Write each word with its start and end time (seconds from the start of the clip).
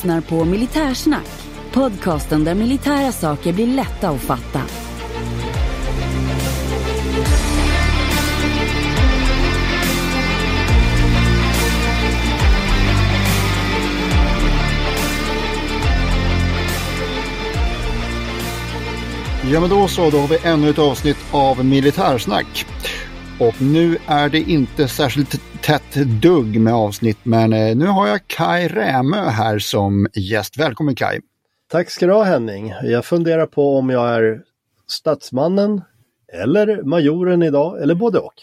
lyssnar 0.00 0.20
på 0.20 0.44
Militärsnack, 0.44 1.26
podcasten 1.72 2.44
där 2.44 2.54
militära 2.54 3.12
saker 3.12 3.52
blir 3.52 3.66
lätta 3.66 4.08
att 4.08 4.20
fatta. 4.20 4.60
Ja 19.52 19.60
men 19.60 19.70
då 19.70 19.88
så, 19.88 20.10
då 20.10 20.18
har 20.18 20.28
vi 20.28 20.38
ännu 20.42 20.70
ett 20.70 20.78
avsnitt 20.78 21.18
av 21.30 21.64
Militärsnack. 21.64 22.66
Och 23.40 23.62
nu 23.62 23.96
är 24.06 24.28
det 24.28 24.38
inte 24.38 24.88
särskilt 24.88 25.40
tätt 25.62 25.94
dugg 26.22 26.60
med 26.60 26.74
avsnitt 26.74 27.18
men 27.22 27.52
eh, 27.52 27.76
nu 27.76 27.86
har 27.86 28.08
jag 28.08 28.20
Kai 28.26 28.68
Rämö 28.68 29.28
här 29.28 29.58
som 29.58 30.06
gäst. 30.14 30.58
Välkommen 30.58 30.94
Kai! 30.94 31.20
Tack 31.70 31.90
ska 31.90 32.06
du 32.06 32.12
ha 32.12 32.24
Henning. 32.24 32.72
Jag 32.82 33.04
funderar 33.04 33.46
på 33.46 33.78
om 33.78 33.90
jag 33.90 34.08
är 34.08 34.42
statsmannen 34.88 35.82
eller 36.42 36.82
majoren 36.82 37.42
idag 37.42 37.82
eller 37.82 37.94
både 37.94 38.18
och. 38.18 38.34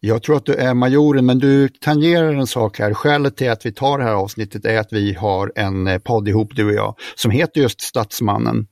Jag 0.00 0.22
tror 0.22 0.36
att 0.36 0.46
du 0.46 0.54
är 0.54 0.74
majoren 0.74 1.26
men 1.26 1.38
du 1.38 1.68
tangerar 1.68 2.34
en 2.34 2.46
sak 2.46 2.78
här. 2.78 2.94
Skälet 2.94 3.36
till 3.36 3.50
att 3.50 3.66
vi 3.66 3.72
tar 3.72 3.98
det 3.98 4.04
här 4.04 4.14
avsnittet 4.14 4.64
är 4.64 4.78
att 4.78 4.92
vi 4.92 5.12
har 5.12 5.52
en 5.54 5.86
eh, 5.86 5.98
podd 5.98 6.28
ihop 6.28 6.56
du 6.56 6.66
och 6.66 6.74
jag 6.74 6.94
som 7.14 7.30
heter 7.30 7.60
just 7.60 7.80
Statsmannen. 7.80 8.66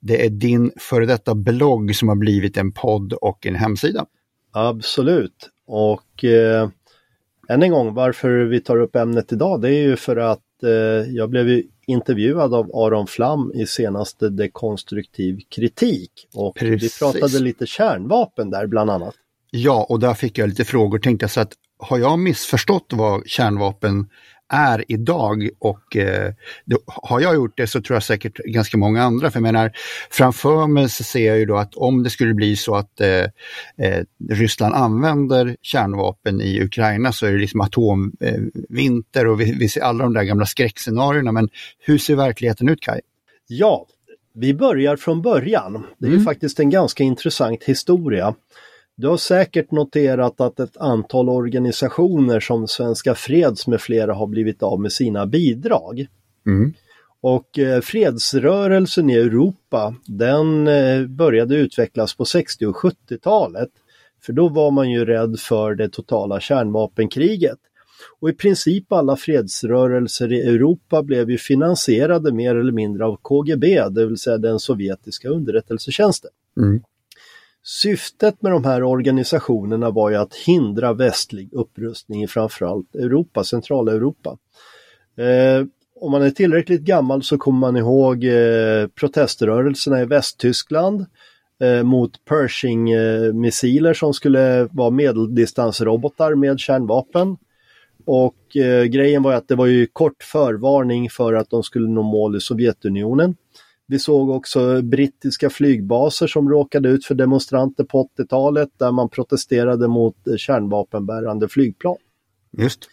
Det 0.00 0.26
är 0.26 0.30
din 0.30 0.72
före 0.78 1.06
detta 1.06 1.34
blogg 1.34 1.96
som 1.96 2.08
har 2.08 2.16
blivit 2.16 2.56
en 2.56 2.72
podd 2.72 3.12
och 3.12 3.46
en 3.46 3.54
hemsida. 3.54 4.06
Absolut. 4.52 5.50
Och 5.66 6.24
eh, 6.24 6.68
än 7.48 7.62
en 7.62 7.70
gång 7.70 7.94
varför 7.94 8.28
vi 8.44 8.60
tar 8.60 8.80
upp 8.80 8.96
ämnet 8.96 9.32
idag 9.32 9.60
det 9.60 9.68
är 9.68 9.82
ju 9.82 9.96
för 9.96 10.16
att 10.16 10.62
eh, 10.62 10.70
jag 11.14 11.30
blev 11.30 11.62
intervjuad 11.86 12.54
av 12.54 12.70
Aron 12.76 13.06
Flam 13.06 13.52
i 13.54 13.66
senaste 13.66 14.28
Dekonstruktiv 14.28 15.40
kritik. 15.48 16.10
Och 16.34 16.56
Precis. 16.56 17.02
vi 17.02 17.04
pratade 17.04 17.38
lite 17.38 17.66
kärnvapen 17.66 18.50
där 18.50 18.66
bland 18.66 18.90
annat. 18.90 19.14
Ja, 19.50 19.86
och 19.88 20.00
där 20.00 20.14
fick 20.14 20.38
jag 20.38 20.48
lite 20.48 20.64
frågor. 20.64 20.98
Tänkte 20.98 21.24
jag 21.24 21.30
så 21.30 21.40
att 21.40 21.52
har 21.78 21.98
jag 21.98 22.18
missförstått 22.18 22.86
vad 22.92 23.26
kärnvapen 23.26 24.08
är 24.52 24.84
idag 24.88 25.48
och 25.58 25.96
eh, 25.96 26.32
då, 26.64 26.78
har 26.86 27.20
jag 27.20 27.34
gjort 27.34 27.56
det 27.56 27.66
så 27.66 27.82
tror 27.82 27.94
jag 27.96 28.02
säkert 28.02 28.36
ganska 28.36 28.76
många 28.78 29.02
andra. 29.02 29.30
För 29.30 29.36
jag 29.36 29.42
menar, 29.42 29.72
framför 30.10 30.66
mig 30.66 30.88
så 30.88 31.04
ser 31.04 31.26
jag 31.26 31.38
ju 31.38 31.44
då 31.44 31.56
att 31.56 31.74
om 31.74 32.02
det 32.02 32.10
skulle 32.10 32.34
bli 32.34 32.56
så 32.56 32.74
att 32.74 33.00
eh, 33.00 33.24
eh, 33.86 34.04
Ryssland 34.30 34.74
använder 34.74 35.56
kärnvapen 35.62 36.40
i 36.40 36.62
Ukraina 36.62 37.12
så 37.12 37.26
är 37.26 37.32
det 37.32 37.38
liksom 37.38 37.60
atomvinter 37.60 39.26
och 39.26 39.40
vi, 39.40 39.54
vi 39.58 39.68
ser 39.68 39.80
alla 39.80 40.04
de 40.04 40.14
där 40.14 40.22
gamla 40.22 40.46
skräckscenarierna. 40.46 41.32
Men 41.32 41.48
hur 41.78 41.98
ser 41.98 42.16
verkligheten 42.16 42.68
ut 42.68 42.80
Kai? 42.80 43.00
Ja, 43.46 43.86
vi 44.34 44.54
börjar 44.54 44.96
från 44.96 45.22
början. 45.22 45.86
Det 45.98 46.06
är 46.06 46.10
ju 46.10 46.20
faktiskt 46.20 46.60
en 46.60 46.70
ganska 46.70 47.04
intressant 47.04 47.64
historia. 47.64 48.34
Du 48.96 49.08
har 49.08 49.16
säkert 49.16 49.70
noterat 49.70 50.40
att 50.40 50.60
ett 50.60 50.76
antal 50.76 51.28
organisationer 51.28 52.40
som 52.40 52.68
Svenska 52.68 53.14
Freds 53.14 53.66
med 53.66 53.80
flera 53.80 54.14
har 54.14 54.26
blivit 54.26 54.62
av 54.62 54.80
med 54.80 54.92
sina 54.92 55.26
bidrag. 55.26 56.06
Mm. 56.46 56.72
Och 57.20 57.58
eh, 57.58 57.80
fredsrörelsen 57.80 59.10
i 59.10 59.14
Europa 59.14 59.94
den 60.06 60.68
eh, 60.68 61.06
började 61.06 61.56
utvecklas 61.56 62.14
på 62.16 62.24
60 62.24 62.66
och 62.66 62.76
70-talet. 62.76 63.70
För 64.22 64.32
då 64.32 64.48
var 64.48 64.70
man 64.70 64.90
ju 64.90 65.04
rädd 65.04 65.38
för 65.38 65.74
det 65.74 65.88
totala 65.88 66.40
kärnvapenkriget. 66.40 67.58
Och 68.20 68.30
i 68.30 68.32
princip 68.32 68.92
alla 68.92 69.16
fredsrörelser 69.16 70.32
i 70.32 70.40
Europa 70.40 71.02
blev 71.02 71.30
ju 71.30 71.38
finansierade 71.38 72.32
mer 72.32 72.54
eller 72.54 72.72
mindre 72.72 73.04
av 73.04 73.16
KGB, 73.22 73.88
det 73.88 74.06
vill 74.06 74.18
säga 74.18 74.38
den 74.38 74.58
sovjetiska 74.58 75.28
underrättelsetjänsten. 75.28 76.30
Mm. 76.56 76.82
Syftet 77.64 78.42
med 78.42 78.52
de 78.52 78.64
här 78.64 78.82
organisationerna 78.82 79.90
var 79.90 80.10
ju 80.10 80.16
att 80.16 80.34
hindra 80.34 80.92
västlig 80.92 81.52
upprustning 81.52 82.22
i 82.22 82.26
framförallt 82.26 82.94
Europa, 82.94 83.44
Centraleuropa. 83.44 84.38
Eh, 85.16 85.66
om 86.00 86.12
man 86.12 86.22
är 86.22 86.30
tillräckligt 86.30 86.80
gammal 86.80 87.22
så 87.22 87.38
kommer 87.38 87.58
man 87.58 87.76
ihåg 87.76 88.24
eh, 88.24 88.86
proteströrelserna 88.94 90.00
i 90.00 90.04
Västtyskland 90.04 91.06
eh, 91.60 91.82
mot 91.82 92.24
Pershing-missiler 92.24 93.94
som 93.94 94.14
skulle 94.14 94.68
vara 94.72 94.90
medeldistansrobotar 94.90 96.34
med 96.34 96.58
kärnvapen. 96.58 97.36
Och 98.04 98.56
eh, 98.56 98.84
grejen 98.84 99.22
var 99.22 99.32
att 99.32 99.48
det 99.48 99.54
var 99.54 99.66
ju 99.66 99.86
kort 99.86 100.22
förvarning 100.22 101.10
för 101.10 101.34
att 101.34 101.50
de 101.50 101.62
skulle 101.62 101.88
nå 101.88 102.02
mål 102.02 102.36
i 102.36 102.40
Sovjetunionen. 102.40 103.36
Vi 103.86 103.98
såg 103.98 104.30
också 104.30 104.82
brittiska 104.82 105.50
flygbaser 105.50 106.26
som 106.26 106.48
råkade 106.48 106.88
ut 106.88 107.04
för 107.04 107.14
demonstranter 107.14 107.84
på 107.84 108.08
80-talet 108.18 108.68
där 108.78 108.92
man 108.92 109.08
protesterade 109.08 109.88
mot 109.88 110.16
kärnvapenbärande 110.36 111.48
flygplan. 111.48 111.96
Just. 112.58 112.88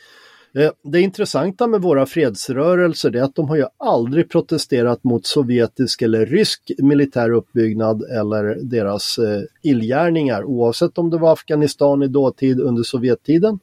Eh, 0.56 0.72
Det 0.84 1.02
intressanta 1.02 1.68
med 1.68 1.82
våra 1.82 2.06
fredsrörelser 2.06 3.16
är 3.16 3.22
att 3.22 3.36
de 3.36 3.50
har 3.50 3.56
ju 3.56 3.66
aldrig 3.78 4.30
protesterat 4.30 5.04
mot 5.04 5.26
sovjetisk 5.26 6.02
eller 6.02 6.26
rysk 6.26 6.72
militär 6.78 7.32
uppbyggnad 7.32 8.04
eller 8.04 8.58
deras 8.64 9.18
eh, 9.18 9.42
illgärningar 9.64 10.44
oavsett 10.44 10.98
om 10.98 11.10
det 11.10 11.18
var 11.18 11.34
Afghanistan 11.34 12.04
i 12.04 12.08
dåtid 12.08 12.60
under 12.60 12.84
Sovjettiden 12.84 13.60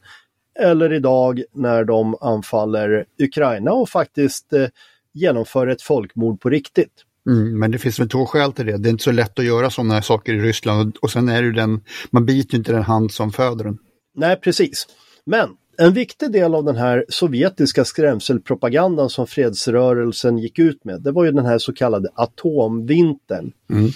eller 0.59 0.93
idag 0.93 1.43
när 1.53 1.85
de 1.85 2.17
anfaller 2.21 3.05
Ukraina 3.19 3.73
och 3.73 3.89
faktiskt 3.89 4.53
eh, 4.53 4.67
genomför 5.13 5.67
ett 5.67 5.83
folkmord 5.83 6.41
på 6.41 6.51
riktigt. 6.51 7.06
Mm, 7.27 7.59
men 7.59 7.71
det 7.71 7.79
finns 7.79 8.01
väl 8.01 8.09
två 8.09 8.27
skäl 8.27 8.53
till 8.53 8.67
det. 8.67 8.79
Det 8.79 8.89
är 8.89 8.91
inte 8.91 9.05
så 9.05 9.13
lätt 9.13 9.39
att 9.39 9.45
göra 9.45 9.71
sådana 9.71 10.03
saker 10.03 10.35
i 10.35 10.41
Ryssland 10.41 10.97
och, 10.97 11.05
och 11.05 11.11
sen 11.11 11.29
är 11.29 11.43
det 11.43 11.47
ju 11.47 11.53
den, 11.53 11.81
man 12.11 12.27
biter 12.27 12.57
inte 12.57 12.73
den 12.73 12.83
hand 12.83 13.13
som 13.13 13.33
föder 13.33 13.65
den. 13.65 13.79
Nej, 14.15 14.37
precis. 14.37 14.87
Men 15.25 15.49
en 15.79 15.93
viktig 15.93 16.33
del 16.33 16.55
av 16.55 16.65
den 16.65 16.77
här 16.77 17.05
sovjetiska 17.09 17.85
skrämselpropagandan 17.85 19.11
som 19.11 19.27
fredsrörelsen 19.27 20.39
gick 20.39 20.59
ut 20.59 20.85
med, 20.85 21.03
det 21.03 21.13
var 21.13 21.25
ju 21.25 21.33
den 21.33 21.47
här 21.47 21.59
så 21.59 21.73
kallade 21.73 22.09
atomvintern. 22.15 23.53
Mm. 23.71 23.91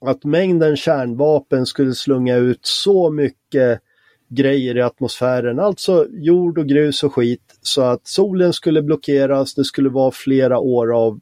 Att 0.00 0.24
mängden 0.24 0.76
kärnvapen 0.76 1.66
skulle 1.66 1.94
slunga 1.94 2.36
ut 2.36 2.60
så 2.62 3.10
mycket 3.10 3.80
grejer 4.28 4.76
i 4.76 4.82
atmosfären, 4.82 5.58
alltså 5.58 6.06
jord 6.10 6.58
och 6.58 6.66
grus 6.66 7.02
och 7.02 7.14
skit, 7.14 7.58
så 7.62 7.82
att 7.82 8.06
solen 8.06 8.52
skulle 8.52 8.82
blockeras, 8.82 9.54
det 9.54 9.64
skulle 9.64 9.88
vara 9.88 10.10
flera 10.10 10.58
år 10.58 10.96
av 10.96 11.20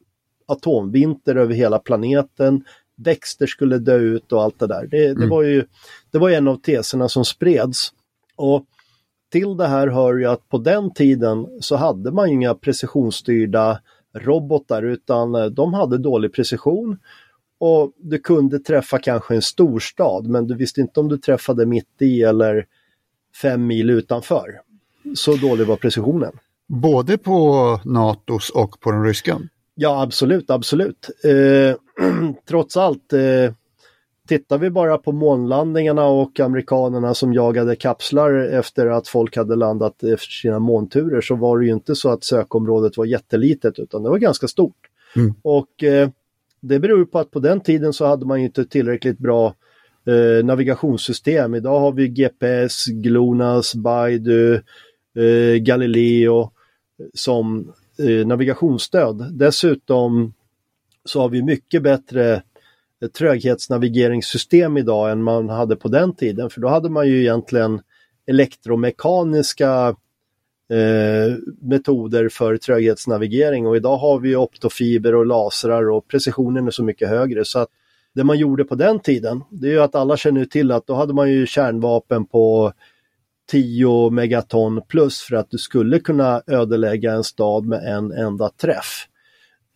atomvinter 0.50 1.36
över 1.36 1.54
hela 1.54 1.78
planeten, 1.78 2.64
växter 2.96 3.46
skulle 3.46 3.78
dö 3.78 3.96
ut 3.96 4.32
och 4.32 4.42
allt 4.42 4.58
det 4.58 4.66
där. 4.66 4.86
Det, 4.90 5.14
det 5.14 5.26
var 5.26 5.42
ju 5.42 5.64
det 6.10 6.18
var 6.18 6.30
en 6.30 6.48
av 6.48 6.56
teserna 6.56 7.08
som 7.08 7.24
spreds. 7.24 7.92
Och 8.36 8.64
till 9.32 9.56
det 9.56 9.66
här 9.66 9.88
hör 9.88 10.14
ju 10.14 10.26
att 10.26 10.48
på 10.48 10.58
den 10.58 10.94
tiden 10.94 11.46
så 11.60 11.76
hade 11.76 12.10
man 12.12 12.28
inga 12.28 12.54
precisionsstyrda 12.54 13.80
robotar 14.14 14.82
utan 14.82 15.34
eh, 15.34 15.44
de 15.44 15.74
hade 15.74 15.98
dålig 15.98 16.32
precision 16.32 16.98
och 17.60 17.92
du 17.98 18.18
kunde 18.18 18.58
träffa 18.58 18.98
kanske 18.98 19.34
en 19.34 19.42
storstad 19.42 20.26
men 20.26 20.46
du 20.46 20.54
visste 20.54 20.80
inte 20.80 21.00
om 21.00 21.08
du 21.08 21.18
träffade 21.18 21.66
mitt 21.66 22.02
i 22.02 22.22
eller 22.22 22.66
fem 23.42 23.66
mil 23.66 23.90
utanför. 23.90 24.60
Så 25.14 25.36
dålig 25.36 25.66
var 25.66 25.76
precisionen. 25.76 26.32
Både 26.66 27.18
på 27.18 27.80
NATOs 27.84 28.50
och 28.50 28.80
på 28.80 28.90
den 28.90 29.04
ryska. 29.04 29.40
Ja, 29.82 30.02
absolut, 30.02 30.50
absolut. 30.50 31.10
Eh, 31.24 31.76
trots 32.48 32.76
allt, 32.76 33.12
eh, 33.12 33.52
tittar 34.28 34.58
vi 34.58 34.70
bara 34.70 34.98
på 34.98 35.12
månlandningarna 35.12 36.04
och 36.04 36.40
amerikanerna 36.40 37.14
som 37.14 37.32
jagade 37.34 37.76
kapslar 37.76 38.32
efter 38.32 38.86
att 38.86 39.08
folk 39.08 39.36
hade 39.36 39.56
landat 39.56 40.02
efter 40.02 40.30
sina 40.30 40.58
månturer 40.58 41.20
så 41.20 41.34
var 41.34 41.58
det 41.58 41.66
ju 41.66 41.72
inte 41.72 41.94
så 41.94 42.10
att 42.10 42.24
sökområdet 42.24 42.96
var 42.96 43.04
jättelitet 43.04 43.78
utan 43.78 44.02
det 44.02 44.10
var 44.10 44.18
ganska 44.18 44.48
stort. 44.48 44.76
Mm. 45.16 45.34
Och 45.42 45.82
eh, 45.82 46.08
det 46.60 46.78
beror 46.78 47.04
på 47.04 47.18
att 47.18 47.30
på 47.30 47.38
den 47.38 47.60
tiden 47.60 47.92
så 47.92 48.06
hade 48.06 48.26
man 48.26 48.40
ju 48.40 48.46
inte 48.46 48.64
tillräckligt 48.64 49.18
bra 49.18 49.54
eh, 50.06 50.44
navigationssystem. 50.44 51.54
Idag 51.54 51.80
har 51.80 51.92
vi 51.92 52.08
GPS, 52.08 52.86
GLONASS, 52.86 53.74
Baidu, 53.74 54.54
eh, 55.16 55.56
Galileo 55.60 56.50
som 57.14 57.72
eh, 58.00 58.26
navigationsstöd. 58.26 59.38
Dessutom 59.38 60.34
så 61.04 61.20
har 61.20 61.28
vi 61.28 61.42
mycket 61.42 61.82
bättre 61.82 62.42
eh, 63.02 63.08
tröghetsnavigeringssystem 63.08 64.76
idag 64.76 65.10
än 65.10 65.22
man 65.22 65.48
hade 65.48 65.76
på 65.76 65.88
den 65.88 66.14
tiden. 66.14 66.50
För 66.50 66.60
då 66.60 66.68
hade 66.68 66.88
man 66.88 67.08
ju 67.08 67.20
egentligen 67.20 67.80
elektromekaniska 68.26 69.96
eh, 70.70 71.36
metoder 71.60 72.28
för 72.28 72.56
tröghetsnavigering 72.56 73.66
och 73.66 73.76
idag 73.76 73.96
har 73.96 74.18
vi 74.18 74.36
optofiber 74.36 75.14
och 75.14 75.26
lasrar 75.26 75.90
och 75.90 76.08
precisionen 76.08 76.66
är 76.66 76.70
så 76.70 76.84
mycket 76.84 77.08
högre. 77.08 77.44
Så 77.44 77.58
att 77.58 77.68
det 78.14 78.24
man 78.24 78.38
gjorde 78.38 78.64
på 78.64 78.74
den 78.74 79.00
tiden, 79.00 79.42
det 79.50 79.68
är 79.68 79.72
ju 79.72 79.80
att 79.80 79.94
alla 79.94 80.16
känner 80.16 80.44
till 80.44 80.72
att 80.72 80.86
då 80.86 80.94
hade 80.94 81.14
man 81.14 81.30
ju 81.30 81.46
kärnvapen 81.46 82.26
på 82.26 82.72
10 83.50 84.10
megaton 84.10 84.82
plus 84.88 85.20
för 85.20 85.36
att 85.36 85.50
du 85.50 85.58
skulle 85.58 85.98
kunna 85.98 86.42
ödelägga 86.46 87.12
en 87.12 87.24
stad 87.24 87.66
med 87.66 87.96
en 87.96 88.12
enda 88.12 88.48
träff. 88.48 89.06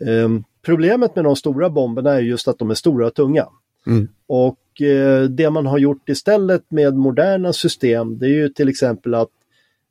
Um, 0.05 0.45
problemet 0.63 1.17
med 1.17 1.25
de 1.25 1.37
stora 1.37 1.71
bomberna 1.71 2.13
är 2.13 2.21
just 2.21 2.49
att 2.49 2.59
de 2.59 2.71
är 2.71 2.75
stora 2.75 3.07
och 3.07 3.15
tunga. 3.15 3.47
Mm. 3.87 4.09
Och 4.27 4.83
eh, 4.83 5.23
det 5.23 5.51
man 5.51 5.67
har 5.67 5.79
gjort 5.79 6.09
istället 6.09 6.71
med 6.71 6.95
moderna 6.95 7.53
system 7.53 8.19
det 8.19 8.27
är 8.27 8.35
ju 8.35 8.49
till 8.49 8.69
exempel 8.69 9.15
att 9.15 9.31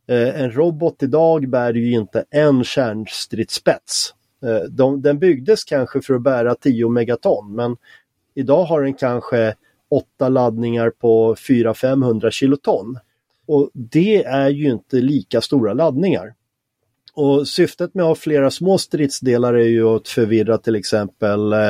eh, 0.08 0.42
en 0.42 0.52
robot 0.52 1.04
idag 1.04 1.50
bär 1.50 1.74
ju 1.74 1.92
inte 1.92 2.26
en 2.30 2.64
kärnstridsspets. 2.64 4.14
Eh, 4.44 4.70
de, 4.70 5.02
den 5.02 5.20
byggdes 5.20 5.64
kanske 5.64 6.02
för 6.02 6.14
att 6.14 6.22
bära 6.22 6.56
10 6.56 6.90
megaton 6.90 7.56
men 7.56 7.78
idag 8.36 8.64
har 8.64 8.82
den 8.82 8.94
kanske 8.94 9.56
åtta 9.90 10.30
laddningar 10.30 10.90
på 10.90 11.36
400-500 11.36 12.30
kiloton. 12.30 12.98
Och 13.48 13.70
det 13.74 14.24
är 14.24 14.50
ju 14.50 14.72
inte 14.72 14.96
lika 14.96 15.42
stora 15.42 15.74
laddningar. 15.74 16.34
Och 17.14 17.48
syftet 17.48 17.94
med 17.94 18.04
att 18.04 18.10
ha 18.10 18.16
flera 18.16 18.52
små 18.52 18.78
stridsdelar 18.78 19.54
är 19.54 19.68
ju 19.68 19.88
att 19.88 20.08
förvirra 20.08 20.58
till 20.58 20.76
exempel 20.76 21.54
eh, 21.54 21.70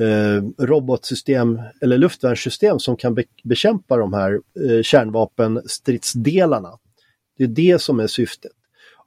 eh, 0.00 0.42
robotsystem 0.58 1.60
eller 1.82 1.98
luftvärnssystem 1.98 2.78
som 2.78 2.96
kan 2.96 3.14
be 3.14 3.24
bekämpa 3.44 3.96
de 3.96 4.12
här 4.12 4.32
eh, 4.32 4.82
kärnvapenstridsdelarna. 4.82 6.78
Det 7.38 7.44
är 7.44 7.48
det 7.48 7.80
som 7.80 8.00
är 8.00 8.06
syftet. 8.06 8.52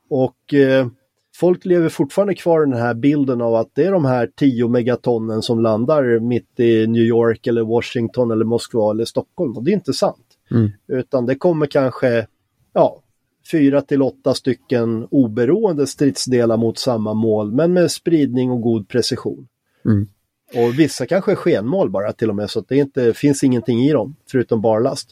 Och 0.09 0.53
eh, 0.53 0.87
folk 1.35 1.65
lever 1.65 1.89
fortfarande 1.89 2.35
kvar 2.35 2.61
i 2.61 2.69
den 2.69 2.81
här 2.81 2.93
bilden 2.93 3.41
av 3.41 3.55
att 3.55 3.71
det 3.73 3.83
är 3.83 3.91
de 3.91 4.05
här 4.05 4.29
10 4.35 4.67
megatonnen 4.67 5.41
som 5.41 5.59
landar 5.59 6.19
mitt 6.19 6.59
i 6.59 6.87
New 6.87 7.03
York 7.03 7.47
eller 7.47 7.61
Washington 7.61 8.31
eller 8.31 8.45
Moskva 8.45 8.91
eller 8.91 9.05
Stockholm. 9.05 9.57
Och 9.57 9.63
det 9.63 9.71
är 9.71 9.73
inte 9.73 9.93
sant. 9.93 10.26
Mm. 10.51 10.71
Utan 10.87 11.25
det 11.25 11.35
kommer 11.35 11.65
kanske 11.65 12.27
ja, 12.73 13.03
fyra 13.51 13.81
till 13.81 14.01
åtta 14.01 14.33
stycken 14.33 15.07
oberoende 15.11 15.87
stridsdelar 15.87 16.57
mot 16.57 16.77
samma 16.77 17.13
mål 17.13 17.51
men 17.51 17.73
med 17.73 17.91
spridning 17.91 18.51
och 18.51 18.61
god 18.61 18.89
precision. 18.89 19.47
Mm. 19.85 20.07
Och 20.55 20.79
vissa 20.79 21.05
kanske 21.05 21.31
är 21.31 21.35
skenmål 21.35 21.89
bara 21.89 22.13
till 22.13 22.29
och 22.29 22.35
med 22.35 22.49
så 22.49 22.59
att 22.59 22.69
det 22.69 22.77
inte 22.77 23.13
finns 23.13 23.43
ingenting 23.43 23.79
i 23.79 23.91
dem 23.91 24.15
förutom 24.31 24.61
barlast. 24.61 25.09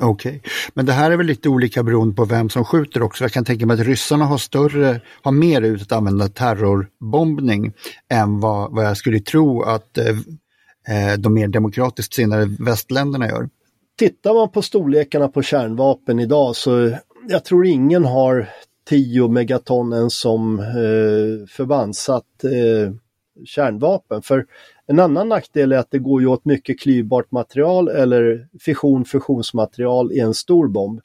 Okej, 0.00 0.36
okay. 0.36 0.50
men 0.74 0.86
det 0.86 0.92
här 0.92 1.10
är 1.10 1.16
väl 1.16 1.26
lite 1.26 1.48
olika 1.48 1.82
beroende 1.82 2.14
på 2.14 2.24
vem 2.24 2.48
som 2.48 2.64
skjuter 2.64 3.02
också. 3.02 3.24
Jag 3.24 3.32
kan 3.32 3.44
tänka 3.44 3.66
mig 3.66 3.74
att 3.74 3.86
ryssarna 3.86 4.24
har 4.24 4.38
större, 4.38 5.00
har 5.22 5.32
mer 5.32 5.62
ut 5.62 5.82
att 5.82 5.92
använda 5.92 6.28
terrorbombning 6.28 7.72
än 8.08 8.40
vad, 8.40 8.72
vad 8.72 8.84
jag 8.84 8.96
skulle 8.96 9.20
tro 9.20 9.62
att 9.62 9.98
eh, 9.98 10.08
eh 10.88 11.18
de 11.18 11.34
mer 11.34 11.48
demokratiskt 11.48 12.14
sinnade 12.14 12.56
västländerna 12.58 13.28
gör. 13.28 13.48
Tittar 13.98 14.34
man 14.34 14.50
på 14.50 14.62
storlekarna 14.62 15.28
på 15.28 15.42
kärnvapen 15.42 16.20
idag 16.20 16.56
så 16.56 16.96
jag 17.28 17.44
tror 17.44 17.66
ingen 17.66 18.04
har 18.04 18.48
10 18.88 19.28
megaton 19.28 19.92
ens 19.92 20.14
som 20.14 20.58
eh, 20.58 21.46
förbandssatt 21.48 22.44
eh, 22.44 22.92
kärnvapen. 23.44 24.22
För 24.22 24.46
en 24.86 25.00
annan 25.00 25.28
nackdel 25.28 25.72
är 25.72 25.78
att 25.78 25.90
det 25.90 25.98
går 25.98 26.20
ju 26.20 26.26
åt 26.26 26.44
mycket 26.44 26.80
klyvbart 26.80 27.30
material 27.30 27.88
eller 27.88 28.48
fission-fusionsmaterial 28.60 30.12
i 30.12 30.20
en 30.20 30.34
stor 30.34 30.68
bomb. 30.68 31.00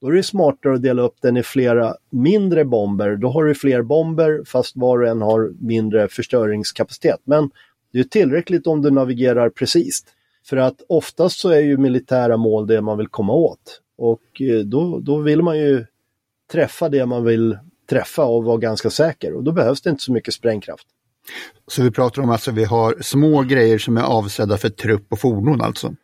Då 0.00 0.08
är 0.08 0.12
det 0.12 0.22
smartare 0.22 0.74
att 0.74 0.82
dela 0.82 1.02
upp 1.02 1.16
den 1.20 1.36
i 1.36 1.42
flera 1.42 1.94
mindre 2.10 2.64
bomber. 2.64 3.16
Då 3.16 3.28
har 3.28 3.44
du 3.44 3.54
fler 3.54 3.82
bomber 3.82 4.42
fast 4.46 4.76
var 4.76 5.02
och 5.02 5.08
en 5.08 5.22
har 5.22 5.52
mindre 5.60 6.08
förstöringskapacitet. 6.08 7.20
Men 7.24 7.50
det 7.92 7.98
är 7.98 8.04
tillräckligt 8.04 8.66
om 8.66 8.82
du 8.82 8.90
navigerar 8.90 9.50
precis. 9.50 10.04
För 10.46 10.56
att 10.56 10.82
oftast 10.88 11.40
så 11.40 11.48
är 11.48 11.60
ju 11.60 11.76
militära 11.76 12.36
mål 12.36 12.66
det 12.66 12.80
man 12.80 12.98
vill 12.98 13.08
komma 13.08 13.32
åt. 13.32 13.80
Och 13.98 14.40
eh, 14.40 14.58
då, 14.58 14.98
då 14.98 15.18
vill 15.18 15.42
man 15.42 15.58
ju 15.58 15.86
träffa 16.52 16.88
det 16.88 17.06
man 17.06 17.24
vill 17.24 17.58
träffa 17.90 18.24
och 18.24 18.44
vara 18.44 18.56
ganska 18.56 18.90
säker 18.90 19.34
och 19.34 19.44
då 19.44 19.52
behövs 19.52 19.82
det 19.82 19.90
inte 19.90 20.02
så 20.02 20.12
mycket 20.12 20.34
sprängkraft. 20.34 20.86
Så 21.66 21.82
vi 21.82 21.90
pratar 21.90 22.22
om 22.22 22.28
att 22.28 22.32
alltså, 22.32 22.50
vi 22.50 22.64
har 22.64 22.96
små 23.00 23.42
grejer 23.42 23.78
som 23.78 23.96
är 23.96 24.02
avsedda 24.02 24.56
för 24.56 24.68
trupp 24.68 25.12
och 25.12 25.20
fordon 25.20 25.60
alltså? 25.60 25.94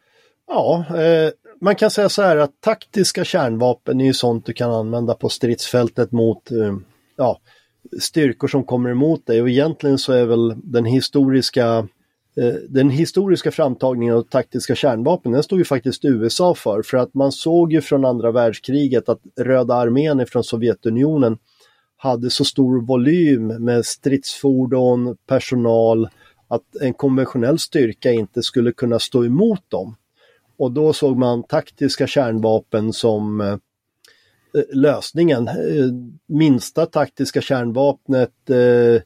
Ja, 0.47 0.85
eh, 0.88 1.31
man 1.61 1.75
kan 1.75 1.91
säga 1.91 2.09
så 2.09 2.23
här 2.23 2.37
att 2.37 2.61
taktiska 2.61 3.25
kärnvapen 3.25 4.00
är 4.00 4.05
ju 4.05 4.15
sånt 4.15 4.47
du 4.47 4.53
kan 4.53 4.73
använda 4.73 5.15
på 5.15 5.29
stridsfältet 5.29 6.12
mot 6.12 6.50
eh, 6.50 6.77
ja, 7.17 7.41
styrkor 8.00 8.49
som 8.49 8.65
kommer 8.65 8.91
emot 8.91 9.27
dig 9.27 9.43
och 9.43 9.50
egentligen 9.50 9.99
så 9.99 10.12
är 10.12 10.25
väl 10.25 10.55
den 10.56 10.85
historiska 10.85 11.88
Eh, 12.41 12.55
den 12.69 12.91
historiska 12.91 13.50
framtagningen 13.50 14.15
av 14.15 14.23
taktiska 14.23 14.75
kärnvapen, 14.75 15.33
den 15.33 15.43
stod 15.43 15.59
ju 15.59 15.65
faktiskt 15.65 16.05
USA 16.05 16.55
för, 16.55 16.83
för 16.83 16.97
att 16.97 17.15
man 17.15 17.33
såg 17.33 17.73
ju 17.73 17.81
från 17.81 18.05
andra 18.05 18.31
världskriget 18.31 19.09
att 19.09 19.21
Röda 19.41 19.75
armén 19.75 20.27
från 20.27 20.44
Sovjetunionen 20.44 21.38
hade 21.97 22.31
så 22.31 22.44
stor 22.44 22.81
volym 22.81 23.47
med 23.47 23.87
stridsfordon, 23.87 25.17
personal, 25.27 26.09
att 26.49 26.77
en 26.81 26.94
konventionell 26.94 27.59
styrka 27.59 28.12
inte 28.12 28.43
skulle 28.43 28.73
kunna 28.73 28.99
stå 28.99 29.25
emot 29.25 29.71
dem. 29.71 29.97
Och 30.59 30.73
då 30.73 30.93
såg 30.93 31.16
man 31.16 31.43
taktiska 31.43 32.07
kärnvapen 32.07 32.93
som 32.93 33.40
eh, 33.40 33.47
eh 33.49 33.59
lösningen. 34.73 35.49
Eh, 35.49 35.55
minsta 36.26 36.87
taktiska 36.87 37.40
kärnvapnet 37.40 38.50
eh, 38.50 39.02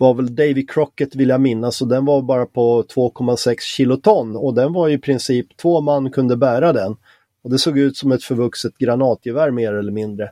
var 0.00 0.14
väl 0.14 0.34
Davy 0.34 0.66
Crockett 0.66 1.16
vill 1.16 1.28
jag 1.28 1.40
minnas 1.40 1.82
och 1.82 1.88
den 1.88 2.04
var 2.04 2.22
bara 2.22 2.46
på 2.46 2.82
2,6 2.82 3.56
kiloton 3.60 4.36
och 4.36 4.54
den 4.54 4.72
var 4.72 4.88
i 4.88 4.98
princip 4.98 5.56
två 5.56 5.80
man 5.80 6.10
kunde 6.10 6.36
bära 6.36 6.72
den. 6.72 6.96
Och 7.42 7.50
det 7.50 7.58
såg 7.58 7.78
ut 7.78 7.96
som 7.96 8.12
ett 8.12 8.24
förvuxet 8.24 8.78
granatgevär 8.78 9.50
mer 9.50 9.72
eller 9.72 9.92
mindre. 9.92 10.30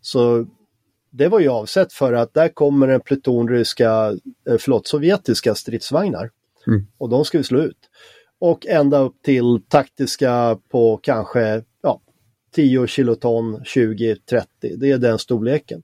Så 0.00 0.46
det 1.10 1.28
var 1.28 1.40
ju 1.40 1.48
avsett 1.48 1.92
för 1.92 2.12
att 2.12 2.34
där 2.34 2.48
kommer 2.48 2.88
en 2.88 3.00
pluton 3.00 3.48
ryska, 3.48 4.18
eh, 4.48 4.56
förlåt, 4.58 4.86
sovjetiska 4.86 5.54
stridsvagnar. 5.54 6.30
Mm. 6.66 6.86
Och 6.98 7.08
de 7.08 7.24
ska 7.24 7.38
vi 7.38 7.44
slå 7.44 7.60
ut. 7.60 7.78
Och 8.38 8.66
ända 8.66 8.98
upp 8.98 9.22
till 9.22 9.60
taktiska 9.68 10.58
på 10.68 10.96
kanske 11.02 11.62
ja, 11.82 12.00
10 12.54 12.86
kiloton, 12.86 13.64
20, 13.64 14.16
30. 14.16 14.46
Det 14.76 14.90
är 14.90 14.98
den 14.98 15.18
storleken. 15.18 15.82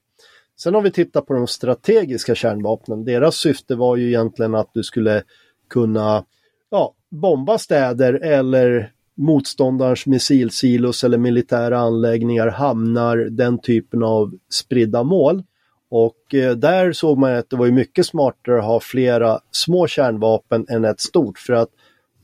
Sen 0.61 0.75
om 0.75 0.85
vi 0.85 0.91
tittar 0.91 1.21
på 1.21 1.35
de 1.35 1.47
strategiska 1.47 2.35
kärnvapnen, 2.35 3.05
deras 3.05 3.37
syfte 3.37 3.75
var 3.75 3.97
ju 3.97 4.09
egentligen 4.09 4.55
att 4.55 4.71
du 4.75 4.83
skulle 4.83 5.23
kunna 5.71 6.25
ja, 6.71 6.95
bomba 7.11 7.59
städer 7.59 8.15
eller 8.15 8.93
motståndarens 9.15 10.07
missilsilos 10.07 11.05
eller 11.05 11.19
militära 11.19 11.79
anläggningar, 11.79 12.49
hamnar, 12.49 13.17
den 13.17 13.59
typen 13.59 14.03
av 14.03 14.33
spridda 14.51 15.03
mål. 15.03 15.43
Och 15.91 16.35
eh, 16.35 16.57
där 16.57 16.93
såg 16.93 17.19
man 17.19 17.35
att 17.35 17.51
det 17.51 17.57
var 17.57 17.67
mycket 17.67 18.07
smartare 18.07 18.59
att 18.59 18.65
ha 18.65 18.81
flera 18.81 19.41
små 19.51 19.87
kärnvapen 19.87 20.67
än 20.69 20.85
ett 20.85 21.01
stort 21.01 21.39
för 21.39 21.53
att 21.53 21.71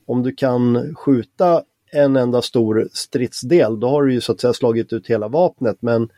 om 0.07 0.23
du 0.23 0.35
kan 0.35 0.95
skjuta 0.95 1.63
en 1.93 2.17
enda 2.17 2.43
stor 2.43 2.89
stridsdel 2.93 3.81
då 3.81 3.89
har 3.89 4.03
du 4.03 4.13
ju 4.13 4.21
så 4.21 4.33
att 4.33 4.41
säga 4.41 4.53
slagit 4.53 4.93
ut 4.93 5.07
hela 5.07 5.29
vapnet 5.29 5.77
men 5.81 6.09